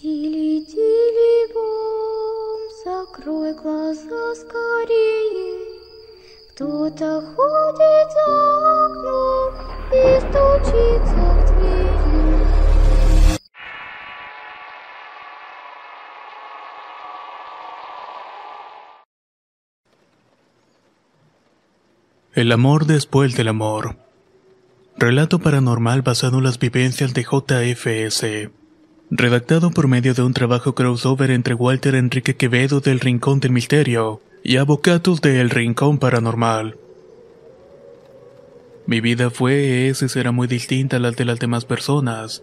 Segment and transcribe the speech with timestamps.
[0.00, 5.60] Тили-тили-бом, закрой глаза скорее.
[6.50, 9.54] Кто-то ходит за окном
[9.92, 12.36] и стучится в двери.
[22.34, 23.96] El amor después del amor.
[24.98, 28.50] Relato paranormal basado en las vivencias de JFS.
[29.13, 34.21] Redactado por medio de un trabajo crossover entre Walter Enrique Quevedo del Rincón del Misterio
[34.41, 36.77] y Avocatus de El Rincón Paranormal.
[38.85, 42.41] Mi vida fue, es y será muy distinta a la de las demás personas,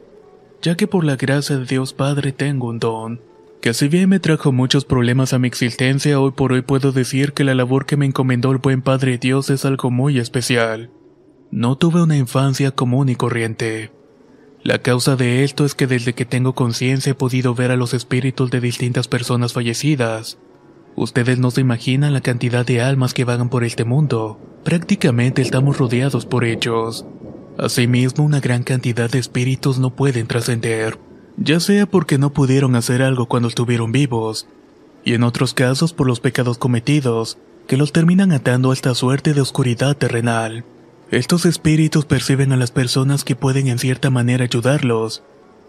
[0.61, 3.23] ya que por la gracia de Dios Padre tengo un don,
[3.63, 7.33] que si bien me trajo muchos problemas a mi existencia, hoy por hoy puedo decir
[7.33, 10.91] que la labor que me encomendó el buen Padre Dios es algo muy especial.
[11.51, 13.91] No tuve una infancia común y corriente.
[14.63, 17.95] La causa de esto es que desde que tengo conciencia he podido ver a los
[17.95, 20.39] espíritus de distintas personas fallecidas.
[20.97, 24.41] Ustedes no se imaginan la cantidad de almas que vagan por este mundo.
[24.65, 27.07] Prácticamente estamos rodeados por ellos.
[27.57, 30.99] Asimismo, una gran cantidad de espíritus no pueden trascender,
[31.37, 34.49] ya sea porque no pudieron hacer algo cuando estuvieron vivos,
[35.05, 39.35] y en otros casos por los pecados cometidos, que los terminan atando a esta suerte
[39.35, 40.65] de oscuridad terrenal.
[41.11, 45.23] Estos espíritus perciben a las personas que pueden en cierta manera ayudarlos,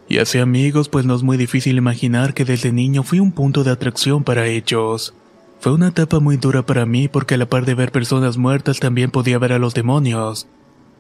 [0.10, 3.64] y hacia amigos pues no es muy difícil imaginar que desde niño fui un punto
[3.64, 5.14] de atracción para ellos.
[5.62, 8.80] Fue una etapa muy dura para mí porque a la par de ver personas muertas
[8.80, 10.48] también podía ver a los demonios.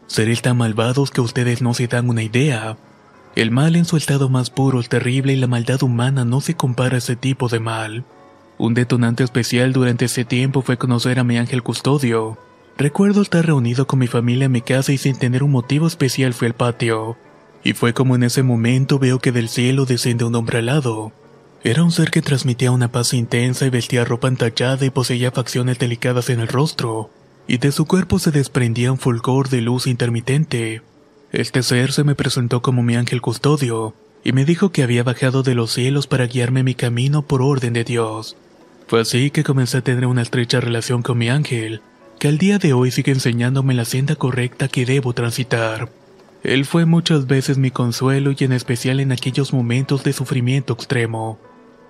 [0.08, 2.78] Seres tan malvados que ustedes no se dan una idea.
[3.36, 6.56] El mal en su estado más puro es terrible y la maldad humana no se
[6.56, 8.06] compara a ese tipo de mal.
[8.58, 12.38] Un detonante especial durante ese tiempo fue conocer a mi ángel custodio.
[12.80, 16.34] Recuerdo estar reunido con mi familia en mi casa y sin tener un motivo especial
[16.34, 17.18] fui al patio.
[17.62, 21.12] Y fue como en ese momento veo que del cielo desciende un hombre alado.
[21.62, 25.78] Era un ser que transmitía una paz intensa y vestía ropa entallada y poseía facciones
[25.78, 27.10] delicadas en el rostro,
[27.50, 30.82] y de su cuerpo se desprendía un fulgor de luz intermitente.
[31.34, 35.44] Este ser se me presentó como mi ángel custodio, y me dijo que había bajado
[35.44, 38.38] de los cielos para guiarme mi camino por orden de Dios.
[38.88, 41.82] Fue así que comencé a tener una estrecha relación con mi ángel,
[42.20, 45.90] que al día de hoy sigue enseñándome la senda correcta que debo transitar.
[46.44, 51.40] Él fue muchas veces mi consuelo y en especial en aquellos momentos de sufrimiento extremo.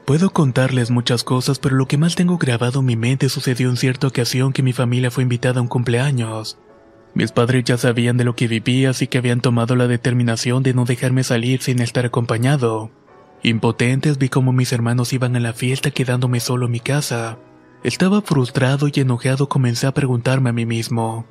[0.06, 3.78] Puedo contarles muchas cosas, pero lo que más tengo grabado en mi mente sucedió en
[3.78, 6.58] cierta ocasión que mi familia fue invitada a un cumpleaños.
[7.16, 10.76] Mis padres ya sabían de lo que vivía, así que habían tomado la determinación de
[10.76, 12.92] no dejarme salir sin estar acompañado.
[13.42, 17.38] Impotentes vi cómo mis hermanos iban a la fiesta quedándome solo en mi casa.
[17.84, 21.26] Estaba frustrado y enojado comencé a preguntarme a mí mismo.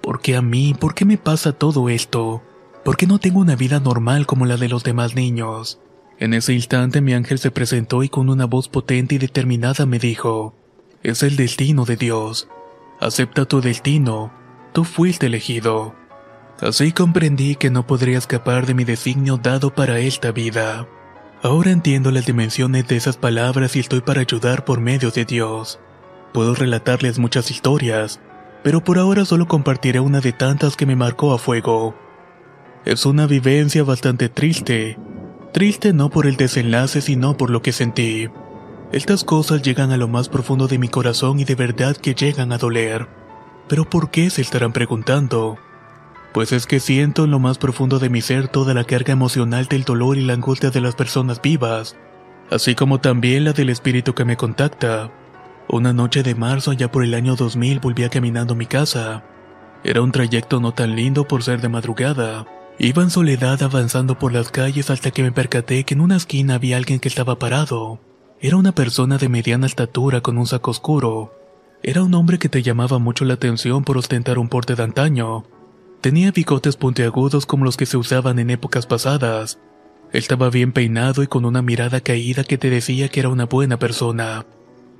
[0.00, 0.74] ¿Por qué a mí?
[0.78, 2.42] ¿Por qué me pasa todo esto?
[2.84, 5.80] ¿Por qué no tengo una vida normal como la de los demás niños?
[6.18, 10.00] En ese instante mi ángel se presentó y con una voz potente y determinada me
[10.00, 10.54] dijo,
[11.02, 12.48] es el destino de Dios.
[13.00, 14.32] Acepta tu destino,
[14.72, 15.94] tú fuiste elegido.
[16.60, 20.88] Así comprendí que no podría escapar de mi designio dado para esta vida.
[21.42, 25.78] Ahora entiendo las dimensiones de esas palabras y estoy para ayudar por medio de Dios.
[26.32, 28.20] Puedo relatarles muchas historias,
[28.62, 31.94] pero por ahora solo compartiré una de tantas que me marcó a fuego.
[32.84, 34.98] Es una vivencia bastante triste,
[35.52, 38.28] Triste no por el desenlace, sino por lo que sentí.
[38.92, 42.52] Estas cosas llegan a lo más profundo de mi corazón y de verdad que llegan
[42.52, 43.08] a doler.
[43.66, 45.58] Pero ¿por qué se estarán preguntando?
[46.32, 49.66] Pues es que siento en lo más profundo de mi ser toda la carga emocional
[49.66, 51.96] del dolor y la angustia de las personas vivas,
[52.50, 55.10] así como también la del espíritu que me contacta.
[55.68, 59.24] Una noche de marzo allá por el año 2000 volvía caminando mi casa.
[59.84, 62.46] Era un trayecto no tan lindo por ser de madrugada.
[62.78, 66.54] Iba en soledad avanzando por las calles hasta que me percaté que en una esquina
[66.54, 68.00] había alguien que estaba parado.
[68.40, 71.34] Era una persona de mediana estatura con un saco oscuro.
[71.82, 75.44] Era un hombre que te llamaba mucho la atención por ostentar un porte de antaño.
[76.00, 79.58] Tenía bigotes puntiagudos como los que se usaban en épocas pasadas.
[80.12, 83.78] Estaba bien peinado y con una mirada caída que te decía que era una buena
[83.78, 84.46] persona.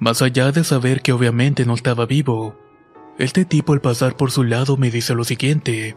[0.01, 2.57] Más allá de saber que obviamente no estaba vivo.
[3.19, 5.97] Este tipo al pasar por su lado me dice lo siguiente.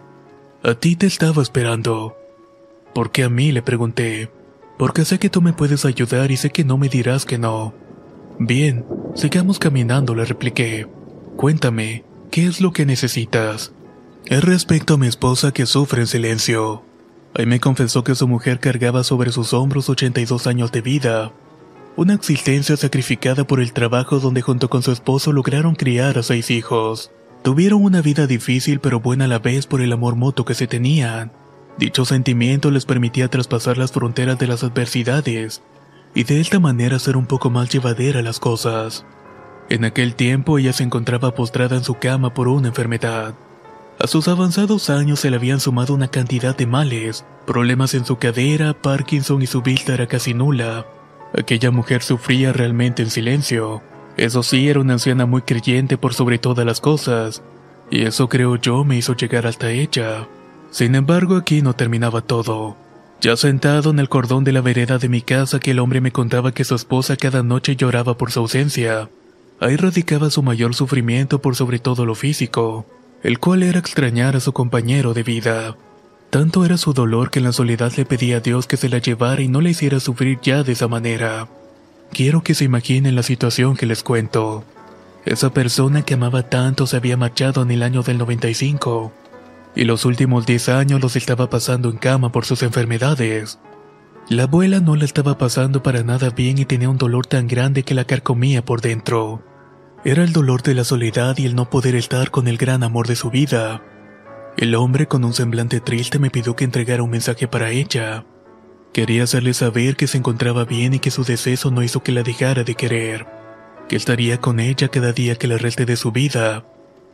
[0.63, 2.15] A ti te estaba esperando.
[2.93, 3.51] ¿Por qué a mí?
[3.51, 4.31] le pregunté.
[4.77, 7.73] Porque sé que tú me puedes ayudar y sé que no me dirás que no.
[8.39, 10.87] Bien, sigamos caminando, le repliqué.
[11.37, 13.73] Cuéntame, ¿qué es lo que necesitas?
[14.31, 16.85] Es respecto a mi esposa que sufre en silencio.
[17.35, 21.33] Ahí me confesó que su mujer cargaba sobre sus hombros 82 años de vida,
[21.97, 26.49] una existencia sacrificada por el trabajo donde junto con su esposo lograron criar a seis
[26.49, 27.11] hijos.
[27.43, 30.65] Tuvieron una vida difícil pero buena a la vez por el amor mutuo que se
[30.65, 31.33] tenían.
[31.77, 35.61] Dicho sentimiento les permitía traspasar las fronteras de las adversidades
[36.15, 39.05] y de esta manera hacer un poco más llevadera las cosas.
[39.67, 43.35] En aquel tiempo ella se encontraba postrada en su cama por una enfermedad.
[44.01, 48.15] A sus avanzados años se le habían sumado una cantidad de males, problemas en su
[48.15, 50.87] cadera, Parkinson y su vista era casi nula.
[51.37, 53.83] Aquella mujer sufría realmente en silencio.
[54.17, 57.43] Eso sí, era una anciana muy creyente por sobre todas las cosas,
[57.91, 60.27] y eso creo yo me hizo llegar hasta ella.
[60.71, 62.75] Sin embargo, aquí no terminaba todo.
[63.21, 66.11] Ya sentado en el cordón de la vereda de mi casa, que el hombre me
[66.11, 69.11] contaba que su esposa cada noche lloraba por su ausencia.
[69.59, 72.87] Ahí radicaba su mayor sufrimiento por sobre todo lo físico,
[73.23, 75.75] el cual era extrañar a su compañero de vida.
[76.29, 78.99] Tanto era su dolor que en la soledad le pedía a Dios que se la
[78.99, 81.47] llevara y no le hiciera sufrir ya de esa manera.
[82.11, 84.63] Quiero que se imaginen la situación que les cuento.
[85.25, 89.11] Esa persona que amaba tanto se había marchado en el año del 95
[89.75, 93.59] y los últimos 10 años los estaba pasando en cama por sus enfermedades.
[94.29, 97.83] La abuela no la estaba pasando para nada bien y tenía un dolor tan grande
[97.83, 99.43] que la carcomía por dentro.
[100.03, 103.07] Era el dolor de la soledad y el no poder estar con el gran amor
[103.07, 103.83] de su vida.
[104.57, 108.25] El hombre con un semblante triste me pidió que entregara un mensaje para ella.
[108.93, 112.23] Quería hacerle saber que se encontraba bien y que su deceso no hizo que la
[112.23, 113.27] dejara de querer,
[113.87, 116.65] que estaría con ella cada día que le reste de su vida,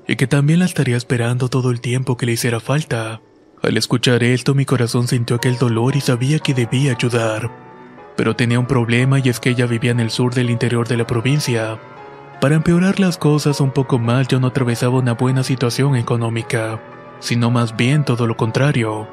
[0.07, 3.21] y que también la estaría esperando todo el tiempo que le hiciera falta.
[3.61, 7.51] Al escuchar esto mi corazón sintió aquel dolor y sabía que debía ayudar.
[8.15, 10.97] Pero tenía un problema y es que ella vivía en el sur del interior de
[10.97, 11.77] la provincia.
[12.41, 16.79] Para empeorar las cosas un poco más yo no atravesaba una buena situación económica
[17.19, 19.07] sino más bien todo lo contrario.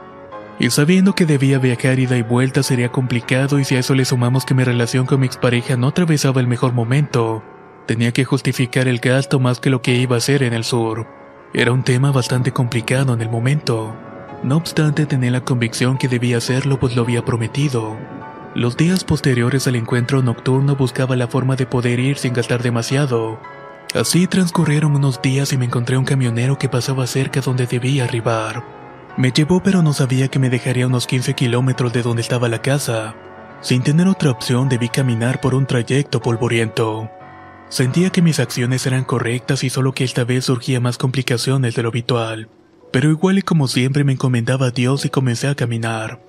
[0.59, 4.05] Y sabiendo que debía viajar ida y vuelta sería complicado y si a eso le
[4.05, 7.43] sumamos que mi relación con mi expareja no atravesaba el mejor momento,
[7.87, 11.06] tenía que justificar el gasto más que lo que iba a hacer en el sur.
[11.53, 13.94] Era un tema bastante complicado en el momento.
[14.43, 17.97] No obstante tenía la convicción que debía hacerlo pues lo había prometido.
[18.55, 23.41] Los días posteriores al encuentro nocturno buscaba la forma de poder ir sin gastar demasiado,
[23.95, 28.65] Así transcurrieron unos días y me encontré un camionero que pasaba cerca donde debía arribar.
[29.17, 32.61] Me llevó pero no sabía que me dejaría unos 15 kilómetros de donde estaba la
[32.61, 33.15] casa.
[33.61, 37.09] Sin tener otra opción debí caminar por un trayecto polvoriento.
[37.69, 41.85] Sentía que mis acciones eran correctas y solo que esta vez surgía más complicaciones de
[41.85, 42.49] lo habitual.
[42.91, 46.21] Pero igual y como siempre me encomendaba a Dios y comencé a caminar.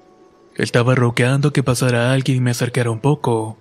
[0.55, 3.57] Estaba rogando que pasara alguien y me acercara un poco.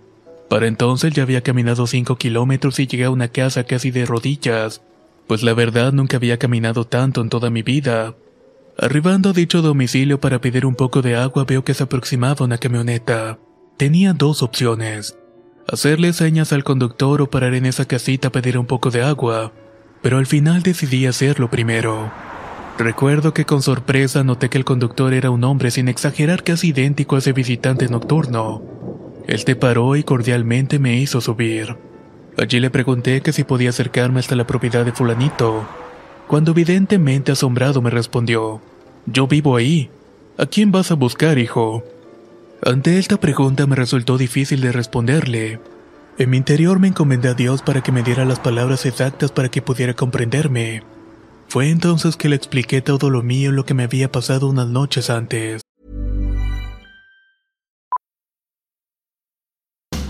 [0.49, 4.83] Para entonces ya había caminado 5 kilómetros y llegué a una casa casi de rodillas,
[5.27, 8.15] pues la verdad nunca había caminado tanto en toda mi vida.
[8.79, 12.59] Arribando a dicho domicilio para pedir un poco de agua veo que se aproximaba una
[12.59, 13.39] camioneta.
[13.77, 15.17] Tenía dos opciones.
[15.67, 19.53] Hacerle señas al conductor o parar en esa casita a pedir un poco de agua,
[20.03, 22.13] pero al final decidí hacerlo primero.
[22.79, 27.15] Recuerdo que con sorpresa noté que el conductor era un hombre sin exagerar casi idéntico
[27.15, 28.63] a ese visitante nocturno.
[29.29, 31.77] Él te paró y cordialmente me hizo subir.
[32.37, 35.65] Allí le pregunté que si podía acercarme hasta la propiedad de fulanito,
[36.27, 38.61] cuando evidentemente asombrado me respondió,
[39.07, 39.91] yo vivo ahí.
[40.37, 41.85] ¿A quién vas a buscar, hijo?
[42.61, 45.61] Ante esta pregunta me resultó difícil de responderle.
[46.19, 49.49] En mi interior me encomendé a Dios para que me diera las palabras exactas para
[49.49, 50.83] que pudiera comprenderme.
[51.49, 55.09] Fue entonces que le expliqué todo lo mío lo que me había pasado unas noches
[55.11, 55.63] antes.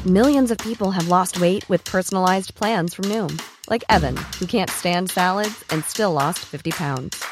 [0.07, 4.69] Millions of people have lost weight with personalized plans from Noom, like Evan, who can't
[4.69, 7.25] stand salads and still lost 50 pounds.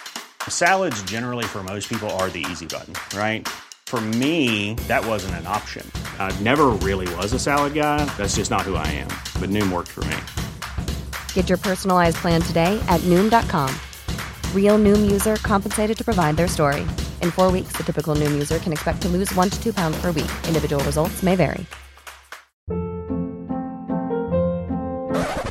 [0.48, 3.46] Salads, generally, for most people, are the easy button, right?
[3.84, 5.86] For me, that wasn't an option.
[6.18, 8.06] I never really was a salad guy.
[8.16, 9.08] That's just not who I am.
[9.38, 10.16] But Noom worked for me.
[11.34, 13.68] Get your personalized plan today at Noom.com.
[14.54, 16.86] Real Noom user compensated to provide their story.
[17.20, 20.00] In four weeks, the typical Noom user can expect to lose one to two pounds
[20.00, 20.30] per week.
[20.48, 21.66] Individual results may vary.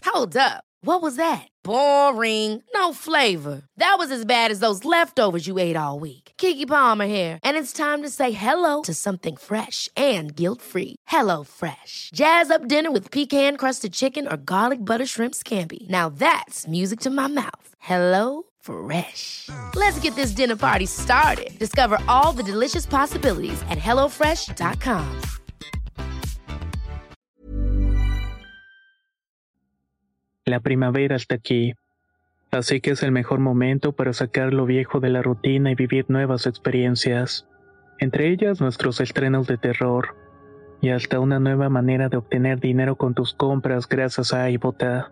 [0.06, 0.64] Hold up.
[0.84, 1.48] What was that?
[1.64, 2.64] Boring.
[2.74, 3.62] No flavor.
[3.78, 6.34] That was as bad as those leftovers you ate all week.
[6.38, 10.96] Kiki Palmer here, and it's time to say hello to something fresh and guilt-free.
[11.08, 12.10] Hello Fresh.
[12.14, 15.88] Jazz up dinner with pecan-crusted chicken or garlic butter shrimp scampi.
[15.90, 17.76] Now that's music to my mouth.
[17.80, 19.50] Hello Fresh.
[19.76, 21.58] Let's get this dinner party started.
[21.60, 25.06] Discover all the delicious possibilities at hellofresh.com.
[30.46, 31.76] La primavera está aquí,
[32.52, 36.06] así que es el mejor momento para sacar lo viejo de la rutina y vivir
[36.10, 37.48] nuevas experiencias,
[38.00, 40.16] entre ellas nuestros estrenos de terror
[40.82, 45.12] y hasta una nueva manera de obtener dinero con tus compras gracias a iBota.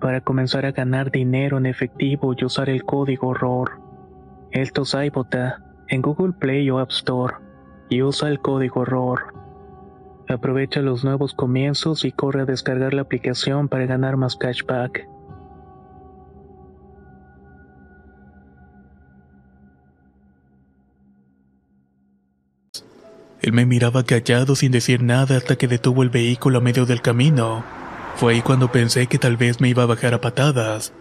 [0.00, 3.80] para comenzar a ganar dinero en efectivo y usar el código ROR.
[4.50, 7.34] Esto es iBota en Google Play o App Store
[7.88, 9.34] y usa el código ROR.
[10.28, 15.08] Aprovecha los nuevos comienzos y corre a descargar la aplicación para ganar más cashback.
[23.40, 27.00] Él me miraba callado sin decir nada hasta que detuvo el vehículo a medio del
[27.00, 27.77] camino.
[28.18, 30.92] Fue ahí cuando pensé que tal vez me iba a bajar a patadas.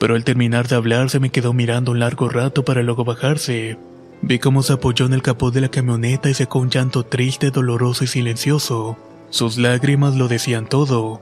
[0.00, 3.78] Pero al terminar de hablar se me quedó mirando un largo rato para luego bajarse.
[4.22, 7.52] Vi cómo se apoyó en el capó de la camioneta y secó un llanto triste,
[7.52, 8.96] doloroso y silencioso.
[9.30, 11.20] Sus lágrimas lo decían todo.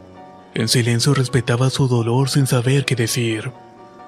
[0.54, 3.52] En silencio respetaba su dolor sin saber qué decir.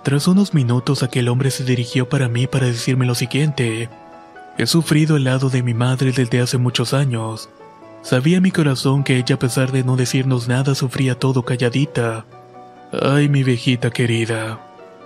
[0.05, 3.91] Tras unos minutos aquel hombre se dirigió para mí para decirme lo siguiente.
[4.57, 7.51] He sufrido al lado de mi madre desde hace muchos años.
[8.03, 12.25] Sabía mi corazón que ella a pesar de no decirnos nada sufría todo calladita.
[13.03, 14.61] Ay, mi viejita querida.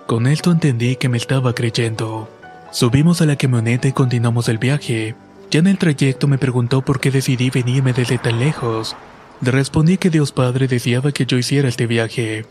[0.05, 2.29] Con esto entendí que me estaba creyendo.
[2.71, 5.15] Subimos a la camioneta y continuamos el viaje.
[5.51, 8.95] Ya en el trayecto me preguntó por qué decidí venirme desde tan lejos.
[9.41, 12.45] Le respondí que Dios Padre deseaba que yo hiciera este viaje.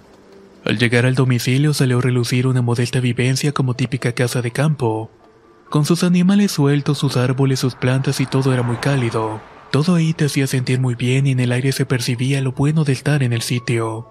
[0.65, 5.11] Al llegar al domicilio salió a relucir una modesta vivencia como típica casa de campo.
[5.71, 9.41] Con sus animales sueltos, sus árboles, sus plantas y todo era muy cálido.
[9.73, 12.85] Todo ahí te hacía sentir muy bien y en el aire se percibía lo bueno
[12.85, 14.07] de estar en el sitio.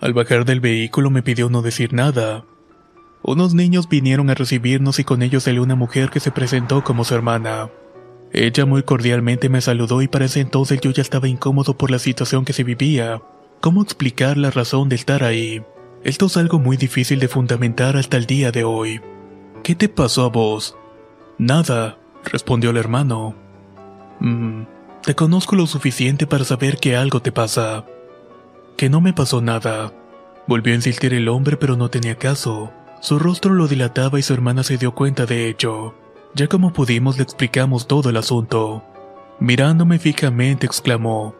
[0.00, 2.44] Al bajar del vehículo me pidió no decir nada.
[3.22, 7.04] Unos niños vinieron a recibirnos y con ellos salió una mujer que se presentó como
[7.04, 7.70] su hermana.
[8.32, 12.00] Ella muy cordialmente me saludó y para ese entonces yo ya estaba incómodo por la
[12.00, 13.22] situación que se vivía.
[13.60, 15.62] ¿Cómo explicar la razón de estar ahí?
[16.02, 19.00] Esto es algo muy difícil de fundamentar hasta el día de hoy.
[19.62, 20.76] ¿Qué te pasó a vos?
[21.38, 23.36] Nada, respondió el hermano.
[25.08, 27.86] Te conozco lo suficiente para saber que algo te pasa.
[28.76, 29.90] Que no me pasó nada.
[30.46, 32.70] Volvió a insistir el hombre pero no tenía caso.
[33.00, 35.94] Su rostro lo dilataba y su hermana se dio cuenta de ello.
[36.34, 38.84] Ya como pudimos le explicamos todo el asunto.
[39.40, 41.34] Mirándome fijamente exclamó,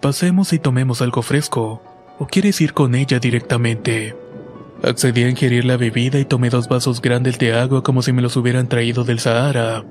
[0.00, 1.82] Pasemos y tomemos algo fresco,
[2.20, 4.14] o quieres ir con ella directamente.
[4.84, 8.22] Accedí a ingerir la bebida y tomé dos vasos grandes de agua como si me
[8.22, 9.84] los hubieran traído del Sahara.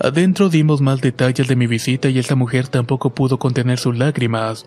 [0.00, 4.66] Adentro dimos más detalles de mi visita y esta mujer tampoco pudo contener sus lágrimas,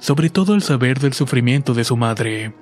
[0.00, 2.52] sobre todo al saber del sufrimiento de su madre.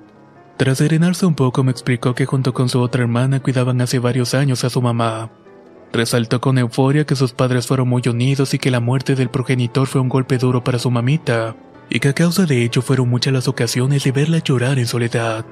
[0.57, 4.35] Tras serenarse un poco me explicó que junto con su otra hermana cuidaban hace varios
[4.35, 5.31] años a su mamá.
[5.91, 9.87] Resaltó con euforia que sus padres fueron muy unidos y que la muerte del progenitor
[9.87, 11.55] fue un golpe duro para su mamita,
[11.89, 15.43] y que a causa de ello fueron muchas las ocasiones de verla llorar en soledad.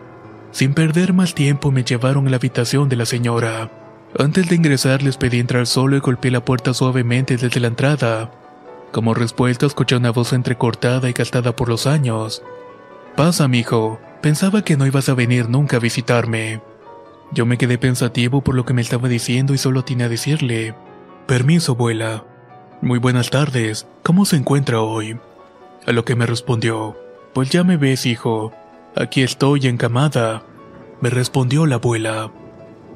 [0.51, 3.83] Sin perder más tiempo me llevaron a la habitación de la señora.
[4.20, 8.32] Antes de ingresar les pedí entrar solo y golpeé la puerta suavemente desde la entrada.
[8.91, 12.43] Como respuesta escuché una voz entrecortada y gastada por los años.
[13.15, 14.00] Pasa, mijo.
[14.22, 16.62] Pensaba que no ibas a venir nunca a visitarme.
[17.32, 20.75] Yo me quedé pensativo por lo que me estaba diciendo y solo tenía a decirle,
[21.25, 22.24] Permiso, abuela.
[22.82, 23.88] Muy buenas tardes.
[24.03, 25.17] ¿Cómo se encuentra hoy?
[25.88, 26.96] A lo que me respondió,
[27.34, 28.53] Pues ya me ves, hijo.
[28.96, 30.43] Aquí estoy encamada.
[31.01, 32.32] Me respondió la abuela.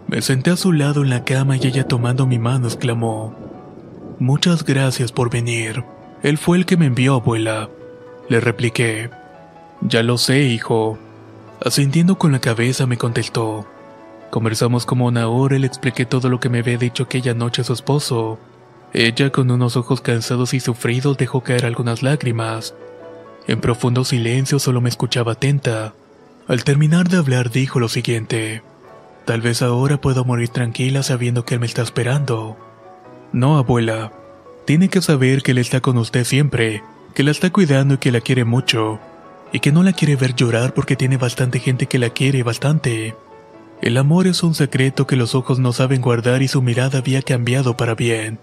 [0.07, 3.35] Me senté a su lado en la cama y ella tomando mi mano exclamó,
[4.19, 5.83] Muchas gracias por venir.
[6.23, 7.69] Él fue el que me envió, abuela.
[8.29, 9.09] Le repliqué,
[9.81, 10.97] Ya lo sé, hijo.
[11.63, 13.67] Asintiendo con la cabeza me contestó,
[14.29, 17.61] Conversamos como una hora y le expliqué todo lo que me había dicho aquella noche
[17.61, 18.39] a su esposo.
[18.93, 22.75] Ella, con unos ojos cansados y sufridos, dejó caer algunas lágrimas.
[23.47, 25.93] En profundo silencio solo me escuchaba atenta.
[26.47, 28.63] Al terminar de hablar dijo lo siguiente.
[29.27, 32.55] Tal vez ahora puedo morir tranquila sabiendo que él me está esperando.
[33.34, 34.13] No, abuela.
[34.63, 36.81] Tiene que saber que él está con usted siempre,
[37.13, 39.01] que la está cuidando y que la quiere mucho,
[39.51, 43.17] y que no la quiere ver llorar porque tiene bastante gente que la quiere bastante.
[43.81, 47.22] El amor es un secreto que los ojos no saben guardar y su mirada había
[47.22, 48.39] cambiado para bien.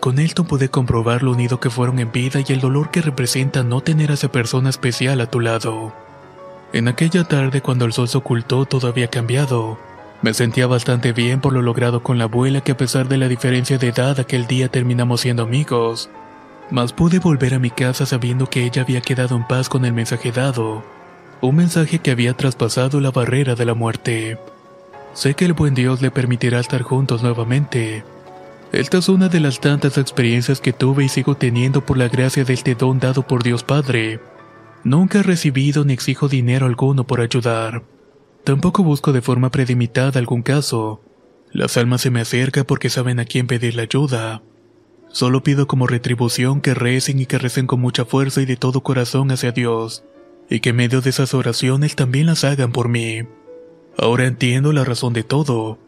[0.00, 3.64] Con Elton pude comprobar lo unido que fueron en vida y el dolor que representa
[3.64, 5.92] no tener a esa persona especial a tu lado.
[6.72, 9.91] En aquella tarde cuando el sol se ocultó todo había cambiado.
[10.22, 13.26] Me sentía bastante bien por lo logrado con la abuela que a pesar de la
[13.26, 16.10] diferencia de edad aquel día terminamos siendo amigos.
[16.70, 19.92] Mas pude volver a mi casa sabiendo que ella había quedado en paz con el
[19.92, 20.84] mensaje dado.
[21.40, 24.38] Un mensaje que había traspasado la barrera de la muerte.
[25.12, 28.04] Sé que el buen Dios le permitirá estar juntos nuevamente.
[28.70, 32.44] Esta es una de las tantas experiencias que tuve y sigo teniendo por la gracia
[32.44, 34.20] de este don dado por Dios Padre.
[34.84, 37.82] Nunca he recibido ni exijo dinero alguno por ayudar.
[38.44, 41.00] Tampoco busco de forma predimitada algún caso.
[41.52, 44.42] Las almas se me acercan porque saben a quién pedirle ayuda.
[45.10, 48.82] Solo pido como retribución que recen y que recen con mucha fuerza y de todo
[48.82, 50.04] corazón hacia Dios,
[50.48, 53.20] y que en medio de esas oraciones también las hagan por mí.
[53.98, 55.78] Ahora entiendo la razón de todo.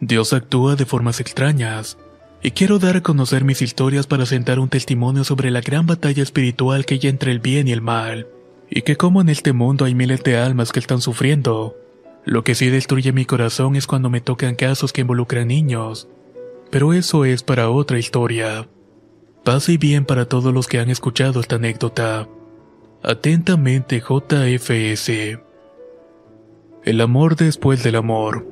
[0.00, 1.98] Dios actúa de formas extrañas,
[2.40, 6.22] y quiero dar a conocer mis historias para sentar un testimonio sobre la gran batalla
[6.22, 8.28] espiritual que hay entre el bien y el mal,
[8.70, 11.76] y que como en este mundo hay miles de almas que están sufriendo,
[12.28, 16.08] lo que sí destruye mi corazón es cuando me tocan casos que involucran niños.
[16.70, 18.68] Pero eso es para otra historia.
[19.44, 22.28] Paz y bien para todos los que han escuchado esta anécdota.
[23.02, 25.38] Atentamente JFS.
[26.84, 28.46] El amor después del amor.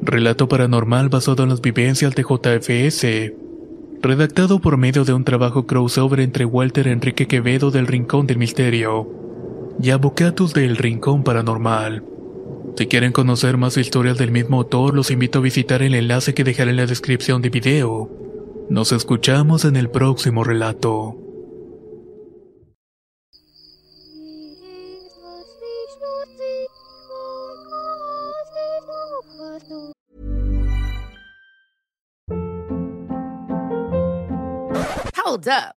[0.00, 3.34] Relato paranormal basado en las vivencias de JFS.
[4.02, 9.08] Redactado por medio de un trabajo crossover entre Walter Enrique Quevedo del Rincón del Misterio
[9.82, 12.04] y Avocatus del Rincón Paranormal.
[12.80, 16.44] Si quieren conocer más historias del mismo autor, los invito a visitar el enlace que
[16.44, 18.08] dejaré en la descripción de video.
[18.70, 21.14] Nos escuchamos en el próximo relato.
[35.22, 35.79] Hold up.